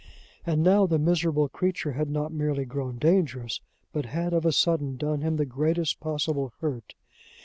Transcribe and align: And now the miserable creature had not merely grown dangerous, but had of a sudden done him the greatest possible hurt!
And 0.47 0.63
now 0.63 0.87
the 0.87 0.97
miserable 0.97 1.47
creature 1.47 1.91
had 1.91 2.09
not 2.09 2.33
merely 2.33 2.65
grown 2.65 2.97
dangerous, 2.97 3.61
but 3.93 4.07
had 4.07 4.33
of 4.33 4.47
a 4.47 4.51
sudden 4.51 4.97
done 4.97 5.21
him 5.21 5.35
the 5.37 5.45
greatest 5.45 5.99
possible 5.99 6.53
hurt! 6.59 6.95